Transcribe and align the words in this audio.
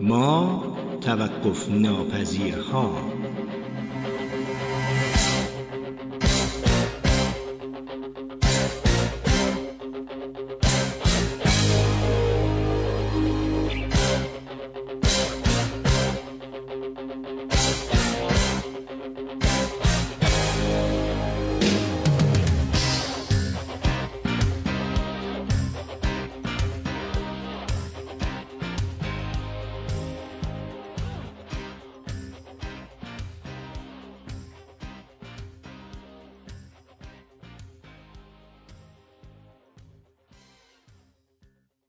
ما 0.00 0.60
توقف 1.00 1.68
ناپذیرها 1.68 2.90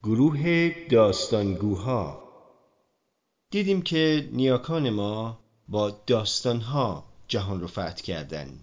گروه 0.06 0.70
داستانگوها. 0.90 2.24
دیدیم 3.52 3.82
که 3.82 4.30
نیاکان 4.32 4.90
ما 4.90 5.40
با 5.68 6.02
داستانها 6.08 7.04
جهان 7.28 7.62
رو 7.62 7.68
فتح 7.68 8.02
کردن. 8.04 8.60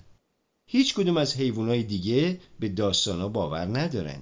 هیچ 0.67 0.95
کدوم 0.95 1.17
از 1.17 1.37
حیوانات 1.37 1.77
دیگه 1.79 2.41
به 2.61 2.69
داستانها 2.69 3.29
باور 3.29 3.79
ندارن. 3.79 4.21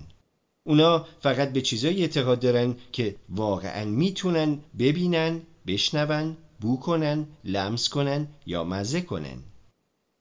اونا 0.64 1.06
فقط 1.20 1.52
به 1.52 1.60
چیزایی 1.60 2.00
اعتقاد 2.00 2.40
دارن 2.40 2.76
که 2.92 3.16
واقعا 3.28 3.84
می‌تونن 3.84 4.58
ببینن، 4.78 5.40
بشنون، 5.66 6.36
بو 6.60 6.80
کنن، 6.80 7.26
لمس 7.44 7.88
کنن 7.88 8.28
یا 8.46 8.64
مزه 8.64 9.00
کنن. 9.00 9.38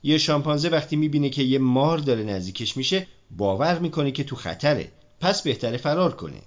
یه 0.04 0.18
شامپانزه 0.18 0.70
وقتی 0.70 0.96
می‌بینه 0.96 1.30
که 1.30 1.44
یه 1.44 1.60
مار 1.60 1.98
داره 1.98 2.24
نزدیکش 2.24 2.78
میشه 2.78 3.08
باور 3.32 3.80
می‌کنه 3.80 4.12
که 4.12 4.24
تو 4.24 4.36
خطره. 4.36 4.92
پس 5.20 5.42
بهتره 5.42 5.78
فرار 5.78 6.16
کنه. 6.16 6.42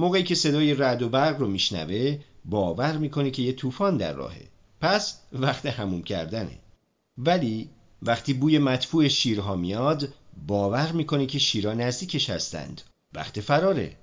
موقعی 0.00 0.22
که 0.22 0.34
صدای 0.34 0.74
رعد 0.74 1.02
و 1.02 1.08
برق 1.08 1.40
رو 1.40 1.46
میشنوه 1.46 2.18
باور 2.44 2.96
می‌کنه 2.96 3.30
که 3.30 3.42
یه 3.42 3.52
طوفان 3.52 3.96
در 3.96 4.12
راهه. 4.12 4.48
پس 4.80 5.20
وقت 5.32 5.66
هموم 5.66 6.02
کردنه. 6.02 6.58
ولی 7.18 7.70
وقتی 8.02 8.32
بوی 8.34 8.58
مدفوع 8.58 9.08
شیرها 9.08 9.56
میاد 9.56 10.08
باور 10.46 10.92
می‌کنه 10.92 11.26
که 11.26 11.38
شیرها 11.38 11.74
نزدیکش 11.74 12.30
هستند. 12.30 12.82
وقت 13.14 13.40
فراره. 13.40 13.96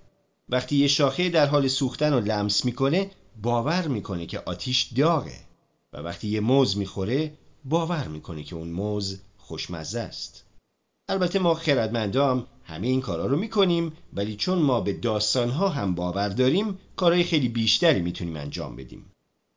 وقتی 0.50 0.76
یه 0.76 0.88
شاخه 0.88 1.30
در 1.30 1.46
حال 1.46 1.68
سوختن 1.68 2.14
رو 2.14 2.20
لمس 2.20 2.66
می‌کنه 2.66 3.12
باور 3.42 3.88
می‌کنه 3.88 4.26
که 4.26 4.40
آتیش 4.40 4.84
داغه. 4.84 5.40
و 5.94 5.98
وقتی 5.98 6.28
یه 6.28 6.40
موز 6.40 6.78
می‌خوره 6.78 7.34
باور 7.66 8.08
می‌کنه 8.08 8.44
که 8.44 8.56
اون 8.56 8.70
موز 8.70 9.22
خوشمزه 9.38 10.00
است. 10.00 10.47
البته 11.10 11.40
ما 11.40 11.54
خردمندام 11.54 12.48
همه 12.64 12.88
این 12.88 13.02
کارا 13.02 13.26
رو 13.26 13.38
می‌کنیم 13.38 13.94
ولی 14.14 14.36
چون 14.36 14.58
ما 14.58 14.82
به 14.82 14.94
داستانها 14.94 15.70
هم 15.70 15.96
باور 15.96 16.30
داریم 16.30 16.80
کارهای 16.96 17.24
خیلی 17.24 17.50
بیشتری 17.50 18.02
می‌تونیم 18.02 18.36
انجام 18.36 18.76
بدیم. 18.76 19.06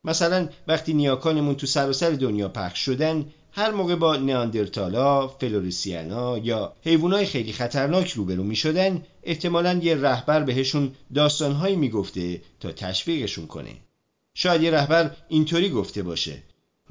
مثلا 0.04 0.48
وقتی 0.68 0.94
نیاکانمون 0.94 1.54
تو 1.54 1.66
سراسر 1.66 2.10
دنیا 2.10 2.48
پخش 2.48 2.78
شدن 2.78 3.26
هر 3.52 3.70
موقع 3.70 3.94
با 3.94 4.16
نیاندرتالا، 4.16 5.28
فلوریسیانا 5.28 6.38
یا 6.38 6.72
حیوانای 6.82 7.26
خیلی 7.26 7.52
خطرناک 7.52 8.10
روبرو 8.10 8.42
می 8.42 8.56
شدن 8.56 9.02
احتمالا 9.22 9.80
یه 9.82 9.94
رهبر 9.94 10.42
بهشون 10.42 10.92
داستانهایی 11.14 11.76
می‌گفته 11.76 12.42
تا 12.60 12.72
تشویقشون 12.72 13.46
کنه. 13.46 13.76
شاید 14.34 14.62
یه 14.62 14.70
رهبر 14.70 15.16
اینطوری 15.28 15.70
گفته 15.70 16.02
باشه 16.02 16.42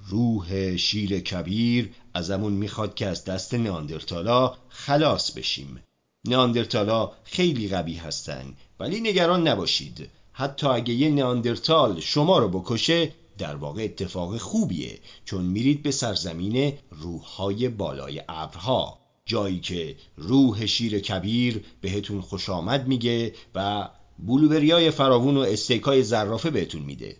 روح 0.10 0.76
شیر 0.78 1.20
کبیر 1.20 1.90
ازمون 2.14 2.54
می‌خواد 2.54 2.96
که 2.96 3.08
از 3.08 3.26
دست 3.26 3.54
نیاندرتالا 3.54 4.56
خلاص 4.70 5.32
بشیم. 5.32 5.84
نیاندرتالا 6.26 7.12
خیلی 7.24 7.70
قوی 7.70 7.94
هستن 7.94 8.54
ولی 8.80 9.00
نگران 9.00 9.48
نباشید. 9.48 10.10
حتی 10.32 10.68
اگه 10.68 10.94
یه 10.94 11.10
نیاندرتال 11.10 12.00
شما 12.00 12.38
رو 12.38 12.50
بکشه 12.50 13.12
در 13.38 13.56
واقع 13.56 13.84
اتفاق 13.84 14.38
خوبیه 14.38 15.00
چون 15.26 15.46
میرید 15.46 15.84
به 15.84 15.92
سرزمین 15.92 16.74
روحهای 16.92 17.70
بالای 17.70 18.22
ابرها. 18.30 19.00
جایی 19.26 19.60
که 19.60 19.96
روح 20.18 20.66
شیر 20.66 21.00
کبیر 21.00 21.64
بهتون 21.82 22.22
خوش 22.22 22.50
آمد 22.50 22.88
میگه 22.88 23.34
و 23.56 23.90
بلوبریای 24.20 24.92
فراوون 24.92 25.38
و 25.38 25.40
استیکای 25.40 26.04
زرافه 26.04 26.50
بهتون 26.50 26.82
میده. 26.82 27.18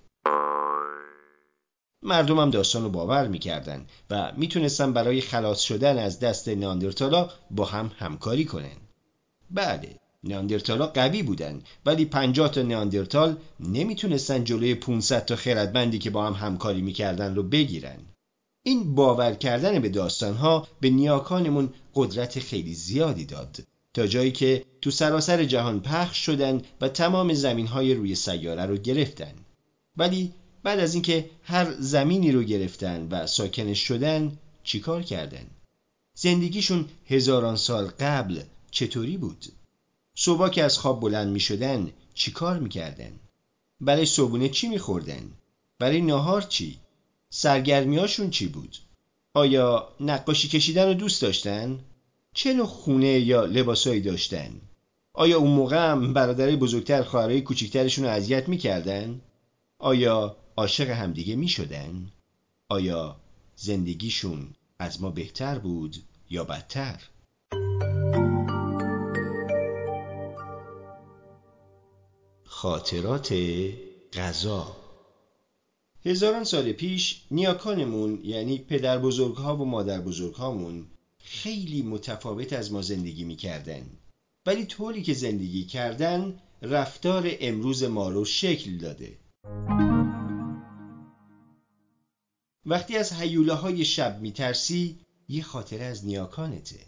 مردمم 2.04 2.50
داستان 2.50 2.84
رو 2.84 2.90
باور 2.90 3.28
می‌کردن 3.28 3.86
و 4.10 4.32
می‌تونستن 4.38 4.94
برای 4.94 5.22
خلاص 5.22 5.62
شدن 5.62 5.98
از 5.98 6.20
دست 6.20 6.50
نیاندرتالا 6.50 7.30
با 7.52 7.66
هم 7.66 7.92
همکاری 7.98 8.46
کنن. 8.46 8.78
بله 9.52 9.96
نیاندرتالا 10.24 10.88
قوی 10.88 11.24
بودن 11.24 11.62
ولی 11.86 12.06
50 12.06 12.52
تا 12.52 12.62
نیاندرتال 12.62 13.38
نمی‌تونستن 13.60 14.44
جلوی 14.44 14.76
500 14.76 15.26
تا 15.26 15.36
خردمندی 15.36 16.00
که 16.00 16.10
با 16.10 16.28
هم 16.28 16.34
همکاری 16.34 16.82
می‌کردن 16.82 17.36
رو 17.36 17.44
بگیرن. 17.44 18.00
این 18.64 18.96
باور 18.96 19.34
کردن 19.34 19.80
به 19.80 19.90
داستانها 19.90 20.68
به 20.82 20.90
نیاکانمون 20.90 21.74
قدرت 21.96 22.40
خیلی 22.40 22.74
زیادی 22.74 23.26
داد. 23.26 23.58
تا 23.94 24.08
جایی 24.08 24.32
که 24.32 24.66
تو 24.82 24.92
سراسر 24.92 25.44
جهان 25.44 25.80
پخش 25.80 26.18
شدن 26.18 26.62
و 26.82 26.90
تمام 26.90 27.34
زمین 27.34 27.68
های 27.68 27.94
روی 27.94 28.16
سیاره 28.16 28.66
رو 28.66 28.78
گرفتن. 28.78 29.34
ولی 29.98 30.34
بعد 30.64 30.80
از 30.80 30.94
اینکه 30.94 31.30
هر 31.44 31.76
زمینی 31.80 32.32
رو 32.32 32.44
گرفتن 32.44 33.08
و 33.12 33.28
ساکنش 33.28 33.80
شدن 33.80 34.38
چیکار 34.64 35.04
کردن 35.04 35.46
زندگیشون 36.14 36.86
هزاران 37.06 37.56
سال 37.56 37.88
قبل 37.88 38.42
چطوری 38.72 39.18
بود 39.18 39.46
صبح 40.16 40.50
که 40.50 40.64
از 40.64 40.78
خواب 40.78 41.00
بلند 41.00 41.28
می 41.28 41.40
شدن 41.40 41.92
چی 42.14 42.32
کار 42.32 42.60
می 42.60 42.70
کردن؟ 42.70 43.12
برای 43.82 44.06
صبونه 44.06 44.50
چی 44.50 44.68
می 44.68 44.80
خوردن؟ 44.80 45.32
برای 45.80 46.02
ناهار 46.02 46.42
چی؟ 46.42 46.78
سرگرمیاشون 47.30 48.30
چی 48.30 48.48
بود؟ 48.48 48.78
آیا 49.34 49.88
نقاشی 50.00 50.48
کشیدن 50.48 50.88
رو 50.88 50.94
دوست 50.94 51.22
داشتن؟ 51.22 51.80
چه 52.34 52.54
نوع 52.54 52.66
خونه 52.66 53.20
یا 53.20 53.46
لباسایی 53.46 54.02
داشتن؟ 54.02 54.52
آیا 55.14 55.38
اون 55.38 55.52
موقع 55.52 55.92
هم 55.92 56.14
برادرای 56.14 56.56
بزرگتر 56.56 57.04
خواهرای 57.04 57.42
کوچیکترشون 57.42 58.06
رو 58.06 58.12
اذیت 58.12 58.50
می‌کردن؟ 58.50 59.22
آیا 59.80 60.36
عاشق 60.60 60.90
همدیگه 60.90 61.36
می 61.36 61.48
شدن؟ 61.48 62.12
آیا 62.70 63.20
زندگیشون 63.56 64.48
از 64.80 65.02
ما 65.02 65.10
بهتر 65.10 65.60
بود 65.60 65.96
یا 66.30 66.44
بدتر؟ 66.44 67.02
خاطرات 72.44 73.34
غذا 74.14 74.76
هزاران 76.06 76.44
سال 76.44 76.72
پیش 76.72 77.22
نیاکانمون 77.32 78.20
یعنی 78.24 78.58
پدر 78.58 78.98
بزرگ 78.98 79.36
ها 79.36 79.58
و 79.58 79.66
مادر 79.66 80.02
بزرگ 80.02 80.34
هامون 80.34 80.86
خیلی 81.24 81.82
متفاوت 81.82 82.54
از 82.54 82.72
ما 82.72 82.82
زندگی 82.82 83.24
می‌کردن 83.24 83.90
ولی 84.46 84.66
طوری 84.66 85.04
که 85.04 85.14
زندگی 85.14 85.64
کردن 85.64 86.40
رفتار 86.62 87.32
امروز 87.40 87.84
ما 87.84 88.10
رو 88.10 88.26
شکل 88.26 88.78
داده 88.78 89.18
وقتی 92.66 92.98
از 92.98 93.14
حیوله 93.14 93.54
های 93.54 93.86
شب 93.86 94.20
میترسی 94.22 95.00
یه 95.28 95.44
خاطره 95.44 95.86
از 95.86 96.06
نیاکانته 96.06 96.80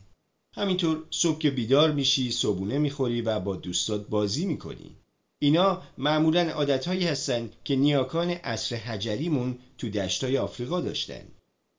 همینطور 0.55 1.03
صبح 1.11 1.39
که 1.39 1.51
بیدار 1.51 1.91
میشی 1.91 2.31
صبونه 2.31 2.77
می‌خوری 2.77 3.21
و 3.21 3.39
با 3.39 3.55
دوستات 3.55 4.07
بازی 4.07 4.45
می‌کنی 4.45 4.95
اینا 5.39 5.81
معمولا 5.97 6.49
عادتهایی 6.49 7.07
هستن 7.07 7.49
که 7.63 7.75
نیاکان 7.75 8.29
عصر 8.29 8.75
حجریمون 8.75 9.57
تو 9.77 9.89
دشتای 9.89 10.37
آفریقا 10.37 10.81
داشتن 10.81 11.23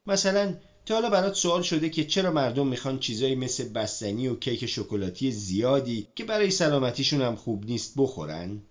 مثلا 0.07 0.55
تا 0.87 0.95
حالا 0.95 1.11
برات 1.11 1.35
سوال 1.35 1.63
شده 1.63 1.91
که 1.91 2.05
چرا 2.05 2.33
مردم 2.33 2.67
می‌خوان 2.67 2.99
چیزایی 2.99 3.35
مثل 3.35 3.69
بستنی 3.69 4.29
و 4.29 4.37
کیک 4.37 4.67
شکلاتی 4.67 5.33
زیادی 5.33 6.09
که 6.15 6.25
برای 6.25 6.51
سلامتیشون 6.51 7.23
هم 7.23 7.37
خوب 7.37 7.65
نیست 7.65 7.95
بخورن؟ 7.97 8.63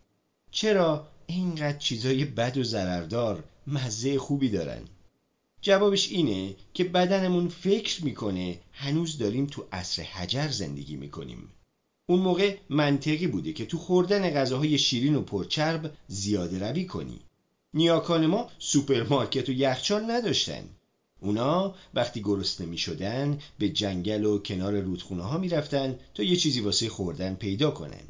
چرا 0.52 1.08
اینقدر 1.28 1.78
چیزای 1.78 2.26
بد 2.26 2.58
و 2.58 2.64
ضرردار 2.64 3.44
مزه 3.68 4.20
خوبی 4.20 4.50
دارن؟ 4.50 4.82
جوابش 5.62 6.12
اینه 6.12 6.56
که 6.74 6.84
بدنمون 6.84 7.48
فکر 7.48 8.06
می‌کنه 8.06 8.60
هنوز 8.72 9.18
داریم 9.18 9.46
تو 9.46 9.66
عصر 9.72 10.04
حجر 10.04 10.48
زندگی 10.48 10.96
می‌کنیم. 10.96 11.50
اون 12.06 12.20
موقع 12.20 12.58
منطقی 12.70 13.28
بوده 13.28 13.54
که 13.54 13.66
تو 13.66 13.78
خوردن 13.78 14.30
غذاهای 14.30 14.78
شیرین 14.78 15.16
و 15.16 15.22
پرچرب 15.22 15.92
زیاده 16.08 16.70
روی 16.70 16.86
کنی. 16.86 17.20
نیاکان 17.74 18.26
ما 18.26 18.50
سوپرمارکت 18.60 19.50
و 19.50 19.52
یخچال 19.52 20.12
نداشتن. 20.12 20.64
اونا 21.20 21.76
وقتی 21.94 22.22
گرسنه 22.22 22.68
می 22.68 22.78
شدن 22.78 23.40
به 23.60 23.70
جنگل 23.70 24.26
و 24.26 24.38
کنار 24.38 24.80
رودخونه 24.80 25.24
ها 25.24 25.38
می 25.38 25.50
تا 25.50 26.24
یه 26.24 26.36
چیزی 26.36 26.60
واسه 26.60 26.90
خوردن 26.90 27.36
پیدا 27.36 27.72
کنن. 27.72 28.04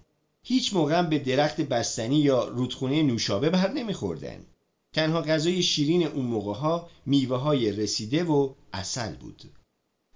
هیچ 0.44 0.74
موقع 0.74 1.01
به 1.01 1.19
درخت 1.19 1.62
بستنی 1.62 2.19
یا 2.19 2.48
رودخونه 2.48 3.03
نوشابه 3.03 3.50
بر 3.50 3.71
نمیخوردن. 3.71 4.45
تنها 4.94 5.22
غذای 5.22 5.64
شیرین 5.64 6.08
اون 6.08 6.26
موقع 6.26 6.54
ها 6.54 6.90
میوه 7.06 7.38
های 7.38 7.72
رسیده 7.72 8.24
و 8.24 8.54
عسل 8.74 9.16
بود. 9.16 9.42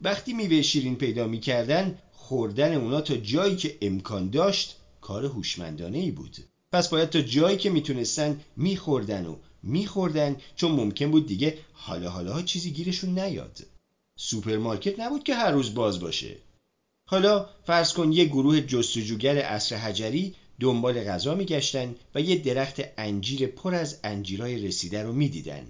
وقتی 0.02 0.34
میوه 0.34 0.62
شیرین 0.62 0.96
پیدا 0.96 1.28
می‌کردن 1.28 2.00
خوردن 2.12 2.74
اونا 2.74 3.02
تا 3.02 3.16
جایی 3.18 3.56
که 3.56 3.78
امکان 3.82 4.30
داشت 4.30 4.76
کار 5.02 5.26
هوشمندانه 5.26 5.98
ای 5.98 6.12
بود. 6.12 6.38
پس 6.72 6.90
باید 6.90 7.10
تا 7.10 7.22
جایی 7.22 7.58
که 7.58 7.70
می‌تونستن 7.70 8.42
میخوردن 8.58 9.26
و 9.26 9.36
میخوردن 9.64 10.36
چون 10.56 10.72
ممکن 10.72 11.12
بود 11.12 11.28
دیگه 11.28 11.58
حالا 11.74 12.10
حالا 12.10 12.42
چیزی 12.42 12.72
گیرشون 12.72 13.20
نیاد. 13.20 13.60
سوپرمارکت 14.18 15.00
نبود 15.00 15.24
که 15.24 15.36
هر 15.36 15.52
روز 15.52 15.74
باز 15.74 16.00
باشه. 16.00 16.36
حالا 17.08 17.50
فرض 17.64 17.94
کن 17.94 18.12
یه 18.12 18.26
گروه 18.26 18.62
جستجوگر 18.62 19.38
عصر 19.38 19.76
حجری 19.76 20.36
دنبال 20.60 21.04
غذا 21.04 21.36
میگشتن 21.36 21.96
و 22.16 22.22
یه 22.22 22.36
درخت 22.36 22.82
انجیر 22.98 23.48
پر 23.48 23.76
از 23.76 24.00
انجیرای 24.04 24.68
رسیده 24.68 25.04
رو 25.04 25.14
می‌دیدن. 25.14 25.68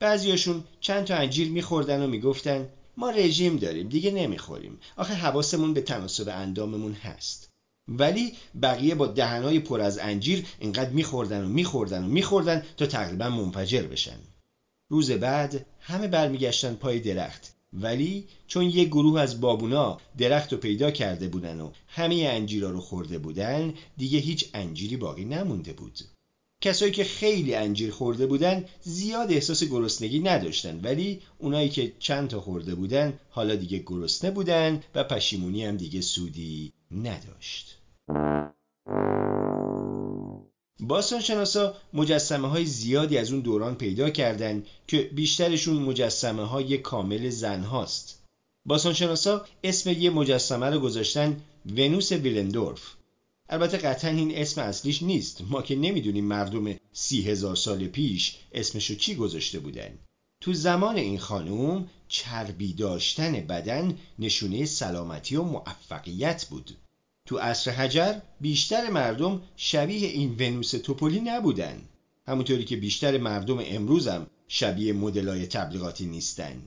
بعضیاشون 0.00 0.64
چند 0.80 1.04
تا 1.04 1.14
انجیر 1.14 1.48
میخوردن 1.50 2.02
و 2.02 2.06
می‌گفتن 2.06 2.68
ما 2.96 3.10
رژیم 3.10 3.56
داریم 3.56 3.88
دیگه 3.88 4.10
نمی‌خوریم. 4.10 4.78
آخه 4.96 5.14
حواسمون 5.14 5.74
به 5.74 5.80
تناسب 5.80 6.28
انداممون 6.28 6.92
هست. 6.92 7.48
ولی 7.88 8.32
بقیه 8.62 8.94
با 8.94 9.06
دهنهای 9.06 9.58
پر 9.58 9.80
از 9.80 9.98
انجیر 9.98 10.46
اینقدر 10.58 10.90
میخوردن 10.90 11.44
و 11.44 11.48
میخوردن 11.48 12.04
و 12.04 12.08
میخوردن 12.08 12.62
تا 12.76 12.86
تقریبا 12.86 13.28
منفجر 13.28 13.82
بشن. 13.82 14.18
روز 14.88 15.10
بعد 15.10 15.66
همه 15.80 16.08
برمیگشتن 16.08 16.74
پای 16.74 17.00
درخت 17.00 17.57
ولی 17.72 18.24
چون 18.46 18.64
یه 18.64 18.84
گروه 18.84 19.20
از 19.20 19.40
بابونا 19.40 19.98
درخت 20.18 20.52
رو 20.52 20.58
پیدا 20.58 20.90
کرده 20.90 21.28
بودن 21.28 21.60
و 21.60 21.70
همه 21.88 22.14
انجیرا 22.14 22.70
رو 22.70 22.80
خورده 22.80 23.18
بودن 23.18 23.74
دیگه 23.96 24.18
هیچ 24.18 24.50
انجیری 24.54 24.96
باقی 24.96 25.24
نمونده 25.24 25.72
بود. 25.72 25.98
کسایی 26.60 26.92
که 26.92 27.04
خیلی 27.04 27.54
انجیر 27.54 27.90
خورده 27.90 28.26
بودن 28.26 28.64
زیاد 28.80 29.32
احساس 29.32 29.64
گرسنگی 29.64 30.20
نداشتن. 30.20 30.80
ولی 30.82 31.20
اونایی 31.38 31.68
که 31.68 31.92
چند 31.98 32.28
تا 32.28 32.40
خورده 32.40 32.74
بودن 32.74 33.20
حالا 33.30 33.54
دیگه 33.54 33.78
گرسنه 33.78 34.30
بودن 34.30 34.82
و 34.94 35.04
پشیمونی 35.04 35.64
هم 35.64 35.76
دیگه 35.76 36.00
سودی 36.00 36.72
نداشت. 36.90 37.78
باستانشناسا 40.80 41.74
مجسمه 41.92 42.48
های 42.48 42.64
زیادی 42.64 43.18
از 43.18 43.32
اون 43.32 43.40
دوران 43.40 43.74
پیدا 43.74 44.10
کردند 44.10 44.66
که 44.86 45.02
بیشترشون 45.02 45.76
مجسمه 45.76 46.44
های 46.44 46.78
کامل 46.78 47.28
زن 47.28 47.62
هاست. 47.62 48.22
باستانشناسا 48.66 49.46
اسم 49.64 49.90
یه 49.90 50.10
مجسمه 50.10 50.66
رو 50.66 50.80
گذاشتن 50.80 51.40
ونوس 51.76 52.12
ویلندورف. 52.12 52.94
البته 53.48 53.76
قطعا 53.76 54.10
این 54.10 54.36
اسم 54.36 54.60
اصلیش 54.60 55.02
نیست. 55.02 55.42
ما 55.50 55.62
که 55.62 55.76
نمی‌دونیم 55.76 56.24
مردم 56.24 56.74
سی 56.92 57.22
هزار 57.22 57.56
سال 57.56 57.86
پیش 57.86 58.36
اسمشو 58.52 58.94
چی 58.94 59.14
گذاشته 59.14 59.58
بودن. 59.58 59.98
تو 60.40 60.52
زمان 60.52 60.96
این 60.96 61.18
خانوم 61.18 61.90
چربی 62.08 62.72
داشتن 62.72 63.32
بدن 63.32 63.98
نشونه 64.18 64.64
سلامتی 64.64 65.36
و 65.36 65.42
موفقیت 65.42 66.46
بود. 66.50 66.76
تو 67.28 67.38
عصر 67.38 67.70
حجر 67.70 68.14
بیشتر 68.40 68.90
مردم 68.90 69.42
شبیه 69.56 70.08
این 70.08 70.36
ونوس 70.38 70.70
توپولی 70.70 71.20
نبودن 71.20 71.82
همونطوری 72.26 72.64
که 72.64 72.76
بیشتر 72.76 73.18
مردم 73.18 73.58
امروزم 73.66 74.26
شبیه 74.48 74.92
مدلای 74.92 75.46
تبلیغاتی 75.46 76.06
نیستن. 76.06 76.62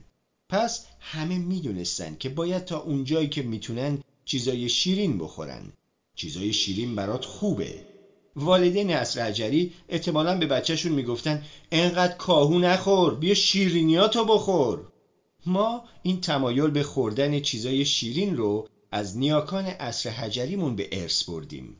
پس 0.48 0.86
همه 1.00 1.38
می‌دونستن 1.38 2.16
که 2.18 2.28
باید 2.28 2.64
تا 2.64 2.78
اونجایی 2.78 3.28
که 3.28 3.42
می‌تونن 3.42 3.98
چیزای 4.24 4.68
شیرین 4.68 5.18
بخورن. 5.18 5.72
چیزای 6.14 6.52
شیرین 6.52 6.94
برات 6.94 7.24
خوبه. 7.24 7.86
والدین 8.36 8.90
عصر 8.90 9.22
حجری 9.22 9.72
احتمالا 9.88 10.38
به 10.38 10.46
بچهشون 10.46 10.92
می‌گفتن 10.92 11.42
انقدر 11.72 12.16
کاهو 12.16 12.58
نخور 12.58 13.14
بیا 13.14 13.34
شیرینیاتو 13.34 14.24
بخور. 14.24 14.80
ما 15.46 15.84
این 16.02 16.20
تمایل 16.20 16.70
به 16.70 16.82
خوردن 16.82 17.40
چیزای 17.40 17.84
شیرین 17.84 18.36
رو 18.36 18.68
از 18.92 19.18
نیاکان 19.18 19.66
عصر 19.66 20.10
حجریمون 20.10 20.76
به 20.76 20.88
ارث 20.92 21.24
بردیم. 21.24 21.76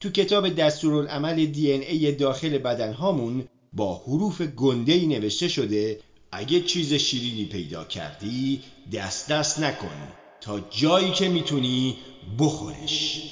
تو 0.00 0.10
کتاب 0.10 0.48
دستورالعمل 0.48 1.46
دی 1.46 1.72
ای 1.72 2.12
داخل 2.12 2.58
بدنهامون 2.58 3.44
با 3.72 3.94
حروف 3.94 4.42
گنده 4.42 4.92
ای 4.92 5.06
نوشته 5.06 5.48
شده 5.48 6.00
اگه 6.32 6.60
چیز 6.60 6.94
شیرینی 6.94 7.44
پیدا 7.44 7.84
کردی 7.84 8.60
دست 8.92 9.28
دست 9.28 9.58
نکن 9.60 10.08
تا 10.40 10.60
جایی 10.60 11.12
که 11.12 11.28
می‌تونی 11.28 11.96
بخورش. 12.38 13.22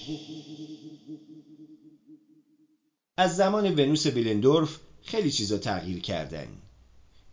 از 3.17 3.37
زمان 3.37 3.75
ونوس 3.75 4.07
بیلندورف 4.07 4.79
خیلی 5.03 5.31
چیزا 5.31 5.59
تغییر 5.59 6.01
کردن. 6.01 6.47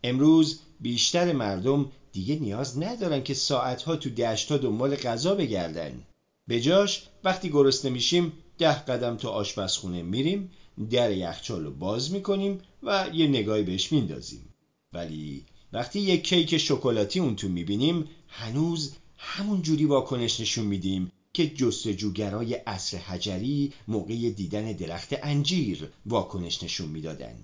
امروز 0.04 0.60
بیشتر 0.84 1.32
مردم 1.32 1.90
دیگه 2.12 2.34
نیاز 2.38 2.82
ندارن 2.82 3.22
که 3.22 3.34
ساعتها 3.34 3.96
تو 3.96 4.10
دشتا 4.10 4.56
دنبال 4.56 4.96
غذا 4.96 5.34
بگردن. 5.34 6.02
به 6.48 6.60
جاش 6.60 7.02
وقتی 7.24 7.48
گرسنه 7.48 7.90
میشیم 7.90 8.32
ده 8.58 8.84
قدم 8.84 9.16
تو 9.16 9.28
آشپزخونه 9.28 10.02
میریم 10.02 10.50
در 10.90 11.12
یخچال 11.12 11.64
رو 11.64 11.70
باز 11.70 12.12
می‌کنیم 12.12 12.60
و 12.82 13.08
یه 13.14 13.26
نگاهی 13.26 13.62
بهش 13.62 13.92
میندازیم. 13.92 14.54
ولی 14.92 15.44
وقتی 15.72 16.00
یه 16.00 16.16
کیک 16.16 16.56
شکلاتی 16.58 17.20
اون 17.20 17.36
تو 17.36 17.48
می‌بینیم 17.48 18.08
هنوز 18.28 18.92
همون 19.16 19.62
جوری 19.62 19.84
واکنش 19.84 20.40
نشون 20.40 20.64
میدیم 20.64 21.12
که 21.32 21.48
جستجوگرای 21.48 22.54
عصر 22.54 22.96
حجری 22.96 23.72
موقع 23.88 24.30
دیدن 24.30 24.72
درخت 24.72 25.08
انجیر 25.22 25.88
واکنش 26.06 26.62
نشون 26.62 26.88
می‌دادن. 26.88 27.34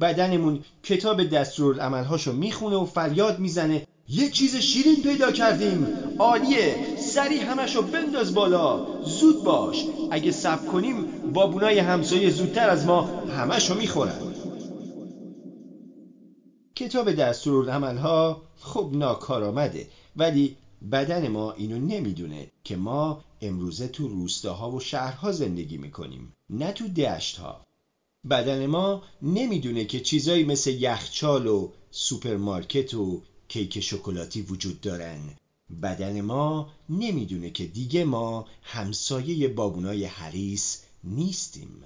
بدنمون 0.00 0.64
کتاب 0.82 1.24
دستورالعملهاشو 1.24 2.32
می‌خونه 2.32 2.76
و 2.76 2.84
فریاد 2.84 3.38
می‌زنه. 3.38 3.86
یه 4.08 4.30
چیز 4.30 4.56
شیرین 4.56 5.02
پیدا 5.02 5.32
کردیم. 5.32 5.86
عالیه. 6.18 6.96
سری 6.98 7.38
همشو 7.38 7.82
بنداز 7.82 8.34
بالا. 8.34 8.86
زود 9.02 9.44
باش. 9.44 9.84
اگه 10.10 10.30
سب 10.30 10.66
کنیم 10.66 11.04
بابونای 11.32 11.78
همسایه 11.78 12.30
زودتر 12.30 12.68
از 12.68 12.86
ما 12.86 13.02
همشو 13.26 13.74
می‌خورن. 13.74 14.18
کتاب 16.74 17.12
دستورالعملها 17.12 18.42
خب 18.60 18.90
ناکارآمده 18.92 19.86
ولی 20.16 20.56
بدن 20.92 21.28
ما 21.28 21.52
اینو 21.52 21.78
نمی‌دونه 21.78 22.46
که 22.64 22.76
ما 22.76 23.20
امروزه 23.42 23.88
تو 23.88 24.08
روستاها 24.08 24.70
و 24.70 24.80
شهرها 24.80 25.32
زندگی 25.32 25.78
می‌کنیم 25.78 26.32
نه 26.50 26.72
تو 26.72 26.88
دشتها. 26.88 27.65
بدن 28.30 28.66
ما 28.66 29.02
نمی‌دونه 29.22 29.84
که 29.84 30.00
چیزایی 30.00 30.44
مثل 30.44 30.70
یخچال 30.70 31.46
و 31.46 31.70
سوپرمارکت 31.90 32.94
و 32.94 33.22
کیک 33.48 33.80
شکلاتی 33.80 34.42
وجود 34.42 34.80
دارن. 34.80 35.18
بدن 35.82 36.20
ما 36.20 36.70
نمی‌دونه 36.88 37.50
که 37.50 37.66
دیگه 37.66 38.04
ما 38.04 38.46
همسایه 38.62 39.48
بابونای 39.48 40.04
حریص 40.04 40.82
نیستیم. 41.04 41.84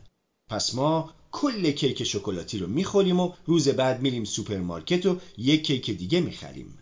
پس 0.48 0.74
ما 0.74 1.12
کل 1.32 1.70
کیک 1.70 2.04
شکلاتی 2.04 2.58
رو 2.58 2.66
می‌خوریم 2.66 3.20
و 3.20 3.32
روز 3.46 3.68
بعد 3.68 4.02
میریم 4.02 4.24
سوپرمارکت 4.24 5.06
و 5.06 5.20
یک 5.38 5.66
کیک 5.66 5.90
دیگه 5.90 6.20
می‌خریم. 6.20 6.78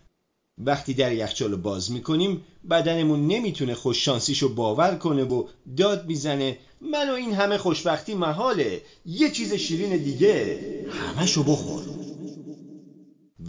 وقتی 0.59 0.93
در 0.93 1.13
یخچال 1.13 1.55
باز 1.55 1.91
می‌کنیم 1.91 2.41
بدنمون 2.69 3.27
نمی‌تونه 3.27 3.75
خوش‌شانسیشو 3.75 4.55
باور 4.55 4.95
کنه 4.95 5.23
و 5.23 5.47
داد 5.77 6.07
می‌زنه. 6.07 6.57
من 6.81 7.09
و 7.09 7.13
این 7.13 7.33
همه 7.33 7.57
خوشبختی 7.57 8.13
محاله. 8.13 8.81
یه 9.05 9.31
چیز 9.31 9.53
شیرین 9.53 9.97
دیگه. 9.97 10.59
همشو 10.91 11.43
بخور. 11.43 11.83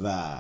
و 0.03 0.37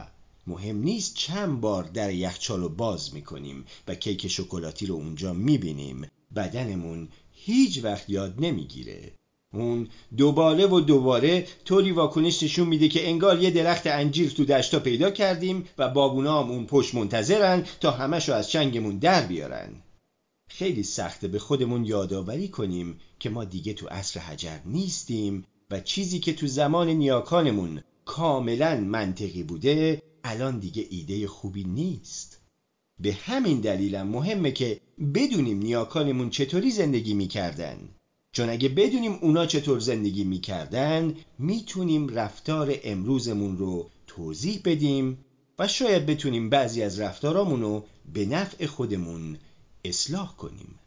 مهم 0.46 0.76
نیست 0.82 1.14
چند 1.14 1.60
بار 1.60 1.84
در 1.84 2.12
یخچال 2.14 2.68
باز 2.68 3.14
می‌کنیم 3.14 3.64
و 3.88 3.94
کیک 3.94 4.28
شکلاتی 4.28 4.86
رو 4.86 4.94
اونجا 4.94 5.32
می‌بینیم. 5.32 6.06
بدنمون 6.36 7.08
هیچ 7.32 7.84
وقت 7.84 8.10
یاد 8.10 8.34
نمی‌گیره. 8.38 9.12
اون 9.54 9.88
دوباره 10.16 10.66
و 10.66 10.80
دوباره 10.80 11.46
طوری 11.64 11.92
واکنش 11.92 12.42
نشون 12.42 12.68
میده 12.68 12.88
که 12.88 13.08
انگار 13.08 13.42
یه 13.42 13.50
درخت 13.50 13.86
انجیر 13.86 14.30
تو 14.30 14.44
دشتا 14.44 14.80
پیدا 14.80 15.10
کردیم 15.10 15.68
و 15.78 15.88
بابونام 15.88 16.50
اون 16.50 16.66
پشت 16.66 16.94
منتظرن 16.94 17.66
تا 17.80 17.90
همشو 17.90 18.32
از 18.32 18.50
چنگمون 18.50 18.98
در 18.98 19.26
بیارن. 19.26 19.68
خیلی 20.50 20.82
سخته 20.82 21.28
به 21.28 21.38
خودمون 21.38 21.84
یادآوری 21.84 22.48
کنیم 22.48 23.00
که 23.18 23.30
ما 23.30 23.44
دیگه 23.44 23.72
تو 23.72 23.88
عصر 23.88 24.20
حجر 24.20 24.58
نیستیم 24.66 25.44
و 25.70 25.80
چیزی 25.80 26.18
که 26.18 26.32
تو 26.32 26.46
زمان 26.46 26.88
نیاکانمون 26.88 27.82
کاملا 28.04 28.80
منطقی 28.80 29.42
بوده 29.42 30.02
الان 30.24 30.58
دیگه 30.58 30.86
ایده 30.90 31.26
خوبی 31.26 31.64
نیست. 31.64 32.40
به 33.00 33.12
همین 33.12 33.60
دلیلم 33.60 34.06
مهمه 34.06 34.52
که 34.52 34.80
بدونیم 35.14 35.58
نیاکانمون 35.58 36.30
چطوری 36.30 36.70
زندگی 36.70 37.14
می‌کردن. 37.14 37.88
چون 38.32 38.48
اگه 38.48 38.68
بدونیم 38.68 39.18
اونا 39.22 39.46
چطور 39.46 39.78
زندگی 39.78 40.24
می‌کردن 40.24 41.14
می‌تونیم 41.38 42.08
رفتار 42.08 42.74
امروزمون 42.84 43.58
رو 43.58 43.90
توضیح 44.06 44.60
بدیم 44.64 45.18
و 45.58 45.68
شاید 45.68 46.06
بتونیم 46.06 46.50
بعضی 46.50 46.82
از 46.82 47.00
رفتارامون 47.00 47.60
رو 47.60 47.84
به 48.14 48.26
نفع 48.26 48.66
خودمون 48.66 49.36
اصلاح 49.84 50.36
کنیم. 50.36 50.78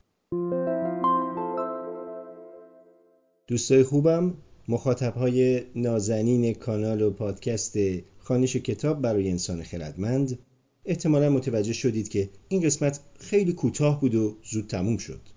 دوستای 3.47 3.83
خوبم 3.83 4.33
مخاطبهای 4.67 5.62
نازنین 5.75 6.53
کانال 6.53 7.01
و 7.01 7.12
پادکست 7.12 7.77
خانش 8.19 8.55
کتاب 8.55 9.01
برای 9.01 9.29
انسان 9.29 9.63
خردمند 9.63 10.39
احتمالا 10.85 11.29
متوجه 11.29 11.73
شدید 11.73 12.09
که 12.09 12.29
این 12.47 12.62
قسمت 12.62 13.00
خیلی 13.19 13.53
کوتاه 13.53 14.01
بود 14.01 14.15
و 14.15 14.38
زود 14.43 14.67
تموم 14.67 14.97
شد. 14.97 15.32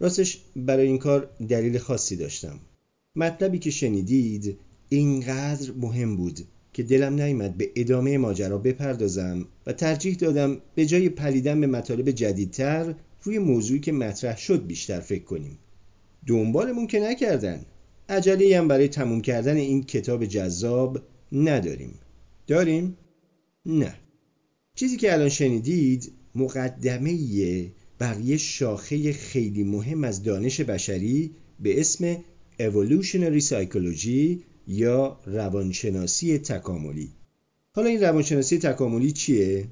راستش 0.00 0.40
برای 0.56 0.86
این 0.86 0.98
کار 0.98 1.30
دلیل 1.48 1.78
خاصی 1.78 2.16
داشتم. 2.16 2.60
مطلبی 3.16 3.58
که 3.58 3.70
شنیدید 3.70 4.58
اینقدر 4.88 5.72
مهم 5.72 6.16
بود 6.16 6.40
که 6.72 6.82
دلم 6.82 7.20
نیامد 7.20 7.56
به 7.56 7.70
ادامه 7.76 8.18
ماجرا 8.18 8.58
بپردازم 8.58 9.46
و 9.66 9.72
ترجیح 9.72 10.14
دادم 10.14 10.56
به 10.74 10.86
جای 10.86 11.08
پلیدن 11.08 11.60
به 11.60 11.66
مطالب 11.66 12.10
جدیدتر 12.10 12.94
روی 13.22 13.38
موضوعی 13.38 13.80
که 13.80 13.92
مطرح 13.92 14.36
شد 14.36 14.66
بیشتر 14.66 15.00
فکر 15.00 15.24
کنیم. 15.24 15.58
دنبالمون 16.26 16.86
که 16.86 17.00
نکردن. 17.00 17.64
عجله 18.08 18.58
هم 18.58 18.68
برای 18.68 18.88
تموم 18.88 19.20
کردن 19.20 19.56
این 19.56 19.82
کتاب 19.82 20.26
جذاب 20.26 21.02
نداریم. 21.32 21.94
داریم؟ 22.46 22.96
نه. 23.66 23.94
چیزی 24.74 24.96
که 24.96 25.12
الان 25.12 25.28
شنیدید 25.28 26.12
مقدمه 26.34 27.10
بر 28.00 28.20
یه 28.20 28.36
شاخه 28.36 29.12
خیلی 29.12 29.64
مهم 29.64 30.04
از 30.04 30.22
دانش 30.22 30.60
بشری 30.60 31.30
به 31.60 31.80
اسم 31.80 32.16
Evolutionary 32.58 33.42
Psychology 33.42 34.38
یا 34.66 35.20
روانشناسی 35.26 36.38
تکاملی. 36.38 37.08
حالا 37.72 37.88
این 37.88 38.00
روانشناسی 38.00 38.58
تکاملی 38.58 39.12
چیه؟ 39.12 39.64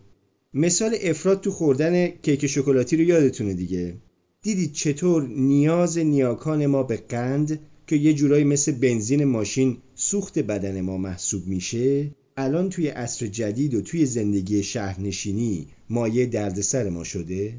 مثال 0.55 0.97
افراد 1.03 1.41
تو 1.41 1.51
خوردن 1.51 2.07
کیک 2.07 2.47
شکلاتی 2.47 2.97
رو 2.97 3.03
یادتونه 3.03 3.55
دیگه. 3.55 3.95
دیدید 4.43 4.73
چطور 4.73 5.29
نیاز 5.29 5.99
نیاکان 5.99 6.67
ما 6.67 6.83
به 6.83 6.97
قند 6.97 7.61
که 7.87 7.97
یه 7.97 8.15
جورایی 8.15 8.45
مثل 8.45 8.73
بنزین 8.73 9.25
ماشین 9.25 9.77
سوخت 9.95 10.39
بدن 10.39 10.81
ما 10.81 10.97
محسوب 10.99 11.47
میشه؟ 11.47 12.11
الان 12.37 12.69
توی 12.69 12.89
عصر 12.89 13.27
جدید 13.27 13.75
و 13.75 13.81
توی 13.81 14.07
زندگی 14.07 14.63
شهرنشینی 14.63 15.67
مایه 15.91 16.27
دردسر 16.27 16.89
ما 16.89 17.05
شده؟ 17.05 17.55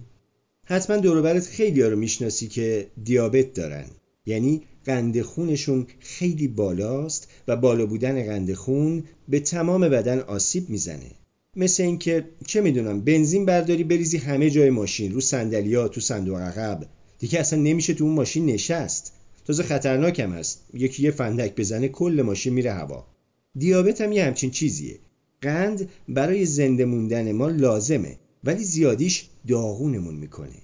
حتما 0.72 0.98
دوروبرت 0.98 1.48
خیلی 1.48 1.82
ها 1.82 1.88
رو 1.88 1.96
می‌شناسی 1.96 2.48
که 2.48 2.88
دیابت 3.04 3.54
دارن. 3.54 3.86
یعنی 4.26 4.62
قند 4.86 5.22
خونشون 5.22 5.88
خیلی 6.00 6.48
بالاست 6.48 7.28
و 7.48 7.56
بالا 7.56 7.86
بودن 7.86 8.24
قند 8.24 8.54
خون 8.54 9.04
به 9.30 9.40
تمام 9.40 9.90
بدن 9.90 10.20
آسیب 10.20 10.70
می‌زنه. 10.70 11.12
مثل 11.56 11.84
اینکه 11.84 12.26
چه 12.48 12.62
می‌دونم 12.62 13.02
بنزین 13.02 13.46
برداری 13.46 13.84
بریزی 13.84 14.18
همه 14.18 14.50
جای 14.50 14.70
ماشین 14.70 15.14
رو 15.14 15.22
صندلیا 15.22 15.88
تو 15.88 16.02
صندوق 16.02 16.38
عقب. 16.38 16.86
دیگه 17.20 17.40
اصلا 17.40 17.60
نمیشه 17.60 17.94
تو 17.94 18.04
اون 18.04 18.14
ماشین 18.14 18.46
نشست. 18.46 19.14
تازه 19.46 19.64
خطرناک 19.64 20.20
هم 20.20 20.32
هست. 20.32 20.66
یکی 20.74 21.04
یه 21.04 21.12
فندک 21.12 21.56
بزنه 21.56 21.88
کل 21.88 22.22
ماشین 22.26 22.54
میره 22.54 22.72
هوا. 22.74 23.08
دیابت 23.56 24.02
هم 24.02 24.12
یه 24.12 24.24
همچین 24.24 24.52
چیزیه. 24.52 25.00
قند 25.42 25.90
برای 26.10 26.46
زنده 26.46 26.86
موندن 26.86 27.32
ما 27.32 27.50
لازمه 27.50 28.18
ولی 28.44 28.64
زیادیش 28.64 29.29
داغونمون 29.48 30.16
می‌کنه. 30.16 30.62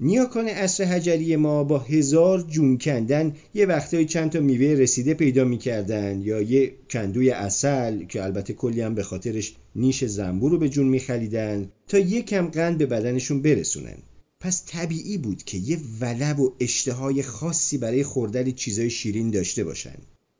نیاکان 0.00 0.48
عصر 0.48 0.84
حجری 0.84 1.36
ما 1.36 1.64
با 1.64 1.78
هزار 1.78 2.42
جون 2.42 2.78
کندن 2.78 3.34
یه 3.54 3.66
وقتایی 3.66 4.06
چند 4.06 4.30
تا 4.30 4.40
میوه 4.40 4.80
رسیده 4.80 5.14
پیدا 5.14 5.44
می‌کردن 5.44 6.20
یا 6.20 6.40
یه 6.40 6.72
کندوی 6.90 7.30
اصل 7.30 8.04
که 8.04 8.24
البته 8.24 8.52
کلی 8.52 8.80
هم 8.80 8.94
به 8.94 9.02
خاطرش 9.02 9.54
نیش 9.76 10.04
زنبور 10.04 10.50
رو 10.50 10.58
به 10.58 10.68
جون 10.68 10.86
میخریدن 10.86 11.72
تا 11.88 11.98
یه 11.98 12.22
کم 12.22 12.46
قند 12.46 12.78
به 12.78 12.86
بدنشون 12.86 13.42
برسونن. 13.42 13.96
پس 14.40 14.64
طبیعی 14.66 15.18
بود 15.18 15.42
که 15.42 15.58
یه 15.58 15.78
ولع 16.00 16.40
و 16.40 16.52
اشتهای 16.60 17.22
خاصی 17.22 17.78
برای 17.78 18.02
خوردن 18.02 18.50
چیزای 18.50 18.90
شیرین 18.90 19.30
داشته 19.30 19.64
باشن. 19.64 19.96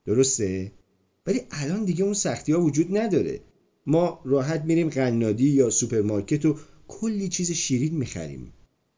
درسته؟ 0.07 0.73
ولی 1.27 1.41
الان 1.51 1.85
دیگه 1.85 2.05
اون 2.05 2.15
سختی 2.15 2.53
ها 2.53 2.61
وجود 2.61 2.97
نداره. 2.97 3.41
ما 3.87 4.21
راحت 4.25 4.65
میریم 4.65 4.89
قنادی 4.89 5.49
یا 5.49 5.71
سوپرمارکت 5.71 6.45
و 6.45 6.57
کلی 6.89 7.29
چیز 7.29 7.53
شیرین 7.53 7.95
می‌خریم 7.95 8.53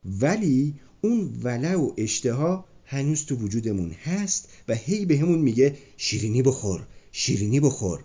ولی 0.04 0.74
اون 1.02 1.30
ولع 1.42 1.74
و 1.74 1.92
اشتها 1.96 2.64
هنوز 2.84 3.24
تو 3.24 3.36
وجودمون 3.36 3.90
هست 3.90 4.48
و 4.68 4.74
هی 4.74 5.04
بهمون 5.04 5.38
میگه 5.38 5.76
شیرینی 5.96 6.42
بخور 6.42 6.86
شیرینی 7.12 7.60
بخور 7.60 8.04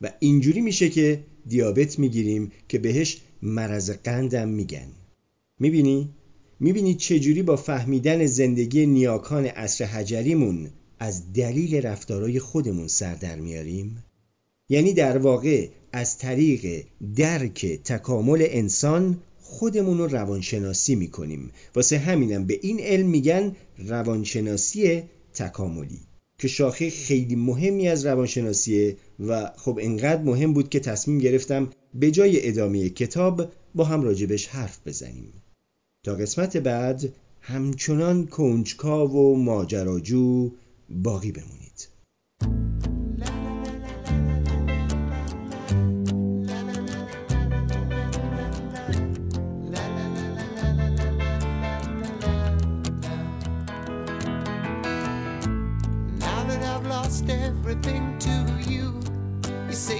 و 0.00 0.12
اینجوری 0.20 0.60
میشه 0.60 0.88
که 0.88 1.24
دیابت 1.46 1.98
می‌گیریم 1.98 2.52
که 2.68 2.78
بهش 2.78 3.20
مرض 3.42 3.90
قندم 3.90 4.48
میگن 4.48 4.88
می‌بینی؟ 5.60 6.10
می‌بینی 6.60 6.94
چجوری 6.94 7.42
با 7.42 7.56
فهمیدن 7.56 8.26
زندگی 8.26 8.86
نیاکان 8.86 9.46
عصر 9.46 9.84
حجریمون 9.84 10.70
از 10.98 11.32
دلیل 11.32 11.74
رفتارای 11.74 12.38
خودمون 12.38 12.88
سر 12.88 13.14
در 13.14 13.40
میاریم؟ 13.40 14.04
یعنی 14.68 14.92
در 14.92 15.18
واقع 15.18 15.68
از 15.92 16.18
طریق 16.18 16.84
درک 17.16 17.66
تکامل 17.66 18.46
انسان 18.50 19.22
خودمون 19.40 19.98
رو 19.98 20.06
روانشناسی 20.06 20.94
می‌کنیم. 20.94 21.50
واسه 21.74 21.98
همینم 21.98 22.46
به 22.46 22.58
این 22.62 22.80
علم 22.80 23.06
میگن 23.06 23.56
روانشناسی 23.78 25.02
تکاملی 25.34 26.00
که 26.38 26.48
شاخه 26.48 26.90
خیلی 26.90 27.36
مهمی 27.36 27.88
از 27.88 28.06
روانشناسیه 28.06 28.96
و 29.20 29.50
خب 29.56 29.78
انقدر 29.82 30.22
مهم 30.22 30.52
بود 30.52 30.68
که 30.68 30.80
تصمیم 30.80 31.18
گرفتم 31.18 31.70
به 31.94 32.10
جای 32.10 32.48
ادامه 32.48 32.88
کتاب 32.88 33.52
با 33.74 33.84
هم 33.84 34.02
راجبش 34.02 34.46
حرف 34.46 34.78
بزنیم. 34.86 35.32
تا 36.04 36.14
قسمت 36.14 36.56
بعد 36.56 37.12
همچنان 37.40 38.26
کنجکاو 38.26 39.12
و 39.12 39.36
ماجراجو 39.36 40.50
باقی 40.90 41.32
بمونید. 41.32 41.93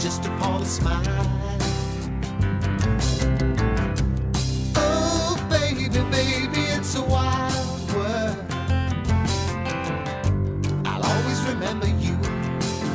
just 0.00 0.24
upon 0.24 0.62
a 0.62 0.64
smile. 0.64 1.26
Oh, 4.76 5.36
baby, 5.50 5.90
baby, 5.90 6.60
it's 6.72 6.94
a 6.94 7.02
wild 7.02 7.92
world. 7.92 8.36
I'll 10.86 11.04
always 11.04 11.42
remember 11.42 11.86
you 11.86 12.16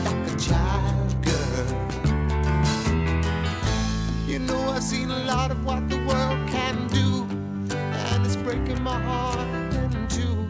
like 0.03 0.31
a 0.31 0.35
child 0.39 1.15
girl. 1.23 1.67
You 4.27 4.39
know, 4.39 4.69
I've 4.71 4.81
seen 4.81 5.11
a 5.11 5.25
lot 5.25 5.51
of 5.51 5.63
what 5.63 5.87
the 5.87 5.97
world 6.07 6.49
can 6.49 6.87
do, 6.87 7.27
and 7.75 8.25
it's 8.25 8.35
breaking 8.35 8.81
my 8.81 8.99
heart 8.99 9.37
in 9.75 10.07
two. 10.07 10.47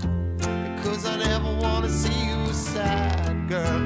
Because 0.78 1.06
I 1.06 1.18
never 1.18 1.54
wanna 1.60 1.90
see 1.90 2.28
you 2.28 2.54
sad, 2.54 3.50
girl. 3.50 3.85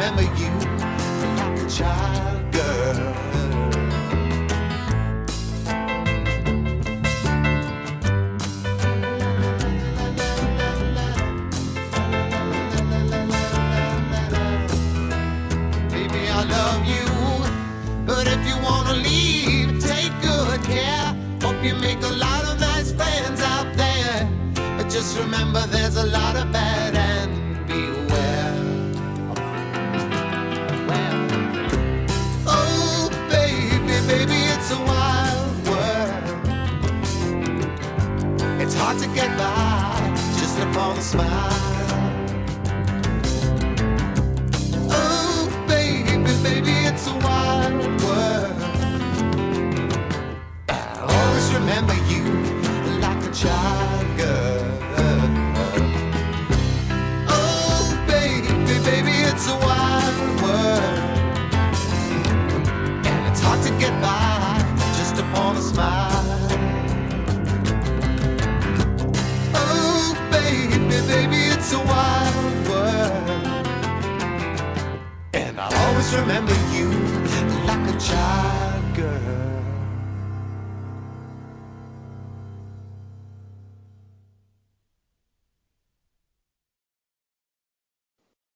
remember 0.00 0.22
you 0.22 0.48
like 1.36 1.58
a 1.58 1.68
child. 1.68 2.29